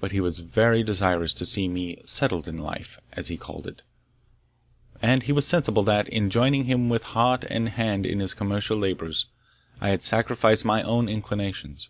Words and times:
But 0.00 0.10
he 0.10 0.18
was 0.18 0.40
very 0.40 0.82
desirous 0.82 1.32
to 1.34 1.46
see 1.46 1.68
me 1.68 2.02
"settled 2.04 2.48
in 2.48 2.58
life," 2.58 2.98
as 3.12 3.28
he 3.28 3.36
called 3.36 3.68
it; 3.68 3.82
and 5.00 5.22
he 5.22 5.30
was 5.30 5.46
sensible 5.46 5.84
that, 5.84 6.08
in 6.08 6.30
joining 6.30 6.64
him 6.64 6.88
with 6.88 7.04
heart 7.14 7.44
and 7.44 7.68
hand 7.68 8.04
in 8.04 8.18
his 8.18 8.34
commercial 8.34 8.76
labours, 8.76 9.26
I 9.80 9.90
had 9.90 10.02
sacrificed 10.02 10.64
my 10.64 10.82
own 10.82 11.08
inclinations. 11.08 11.88